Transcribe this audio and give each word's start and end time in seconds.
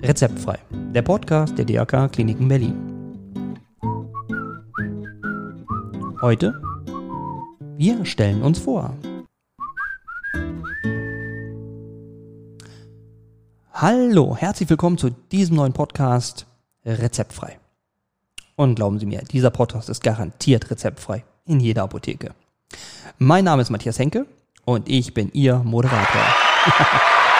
Rezeptfrei, 0.00 0.58
der 0.94 1.02
Podcast 1.02 1.58
der 1.58 1.64
DRK 1.64 2.08
Kliniken 2.12 2.48
Berlin. 2.48 2.74
Heute, 6.20 6.60
wir 7.76 8.04
stellen 8.04 8.42
uns 8.42 8.58
vor. 8.58 8.94
Hallo, 13.72 14.36
herzlich 14.36 14.70
willkommen 14.70 14.98
zu 14.98 15.10
diesem 15.10 15.56
neuen 15.56 15.72
Podcast 15.72 16.46
Rezeptfrei. 16.84 17.58
Und 18.56 18.74
glauben 18.74 18.98
Sie 18.98 19.06
mir, 19.06 19.20
dieser 19.20 19.50
Podcast 19.50 19.88
ist 19.88 20.02
garantiert 20.02 20.70
rezeptfrei 20.70 21.24
in 21.44 21.60
jeder 21.60 21.82
Apotheke. 21.84 22.34
Mein 23.18 23.44
Name 23.44 23.62
ist 23.62 23.70
Matthias 23.70 23.98
Henke 23.98 24.26
und 24.68 24.86
ich 24.90 25.14
bin 25.14 25.30
Ihr 25.32 25.60
Moderator. 25.64 26.20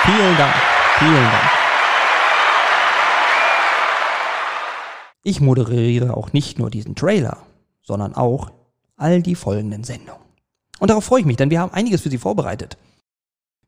vielen 0.06 0.36
Dank, 0.38 0.54
vielen 0.98 1.12
Dank. 1.12 1.50
Ich 5.22 5.42
moderiere 5.42 6.16
auch 6.16 6.32
nicht 6.32 6.58
nur 6.58 6.70
diesen 6.70 6.94
Trailer, 6.94 7.36
sondern 7.82 8.14
auch 8.14 8.50
all 8.96 9.20
die 9.20 9.34
folgenden 9.34 9.84
Sendungen. 9.84 10.22
Und 10.78 10.88
darauf 10.88 11.04
freue 11.04 11.20
ich 11.20 11.26
mich, 11.26 11.36
denn 11.36 11.50
wir 11.50 11.60
haben 11.60 11.74
einiges 11.74 12.00
für 12.00 12.08
Sie 12.08 12.16
vorbereitet. 12.16 12.78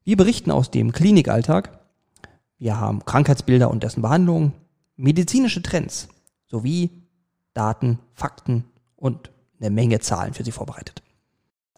Wir 0.04 0.16
berichten 0.16 0.50
aus 0.50 0.70
dem 0.70 0.92
Klinikalltag. 0.92 1.78
Wir 2.56 2.80
haben 2.80 3.04
Krankheitsbilder 3.04 3.70
und 3.70 3.82
dessen 3.82 4.00
Behandlungen, 4.00 4.54
medizinische 4.96 5.60
Trends 5.60 6.08
sowie 6.46 6.88
Daten, 7.52 7.98
Fakten 8.14 8.64
und 8.96 9.30
eine 9.60 9.68
Menge 9.68 10.00
Zahlen 10.00 10.32
für 10.32 10.44
Sie 10.44 10.52
vorbereitet. 10.52 10.99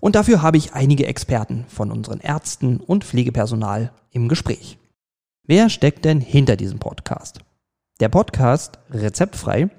Und 0.03 0.17
dafür 0.17 0.43
habe 0.43 0.57
ich 0.57 0.73
einige 0.73 1.07
Experten 1.07 1.65
von 1.69 1.93
unseren 1.93 2.19
Ärzten 2.19 2.79
und 2.79 3.05
Pflegepersonal 3.05 3.93
im 4.11 4.29
Gespräch. 4.29 4.77
Wer 5.47 5.71
steckt 5.71 6.05
denn 6.05 6.21
hinter 6.21 6.57
diesem 6.57 6.81
Podcast? 6.81 7.39
Der 8.01 8.09
Podcast 8.09 8.81
Rezeptfrei 8.91 9.71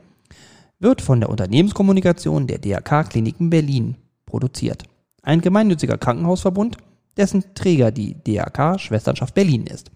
wird 0.79 1.01
von 1.01 1.19
der 1.19 1.27
Unternehmenskommunikation 1.27 2.47
der 2.47 2.59
DRK 2.59 3.09
Kliniken 3.09 3.49
Berlin 3.49 3.97
produziert. 4.25 4.83
Ein 5.23 5.41
gemeinnütziger 5.41 5.97
Krankenhausverbund, 5.97 6.77
dessen 7.17 7.53
Träger 7.53 7.91
die 7.91 8.15
DRK 8.15 8.79
Schwesternschaft 8.79 9.33
Berlin 9.33 9.67
ist. 9.67 9.91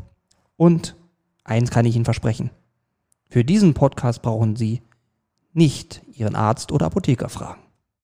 und 0.56 0.96
eins 1.44 1.70
kann 1.70 1.84
ich 1.84 1.94
Ihnen 1.94 2.06
versprechen. 2.06 2.50
Für 3.28 3.44
diesen 3.44 3.74
Podcast 3.74 4.22
brauchen 4.22 4.56
Sie 4.56 4.80
nicht 5.52 6.02
Ihren 6.12 6.34
Arzt 6.34 6.72
oder 6.72 6.86
Apotheker 6.86 7.28
fragen. 7.28 7.60